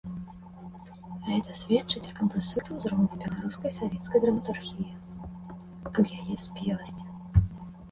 Гэта 1.27 1.51
сведчыць 1.59 2.11
аб 2.21 2.27
высокім 2.37 2.79
узроўні 2.79 3.19
беларускай 3.25 3.71
савецкай 3.77 4.19
драматургіі, 4.25 4.89
аб 5.93 6.03
яе 6.19 6.35
спеласці. 6.49 7.03